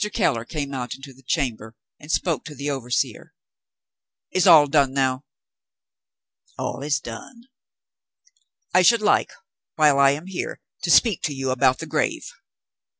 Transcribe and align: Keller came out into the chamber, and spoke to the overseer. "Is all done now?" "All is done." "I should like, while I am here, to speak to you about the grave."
Keller 0.13 0.45
came 0.45 0.73
out 0.73 0.95
into 0.95 1.13
the 1.13 1.21
chamber, 1.21 1.75
and 1.99 2.11
spoke 2.11 2.43
to 2.45 2.55
the 2.55 2.71
overseer. 2.71 3.35
"Is 4.31 4.47
all 4.47 4.65
done 4.65 4.93
now?" 4.95 5.25
"All 6.57 6.81
is 6.81 6.99
done." 6.99 7.43
"I 8.73 8.81
should 8.81 9.03
like, 9.03 9.31
while 9.75 9.99
I 9.99 10.09
am 10.09 10.25
here, 10.25 10.59
to 10.81 10.89
speak 10.89 11.21
to 11.25 11.35
you 11.35 11.51
about 11.51 11.77
the 11.77 11.85
grave." 11.85 12.31